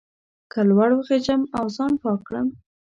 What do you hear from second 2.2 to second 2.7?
کړم.